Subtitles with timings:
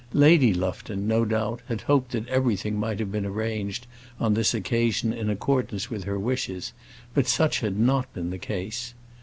[0.13, 3.85] Lady Lufton, no doubt, had hoped that everything might have been arranged
[4.19, 6.73] on this occasion in accordance with her wishes,
[7.13, 8.95] but such had not been the case.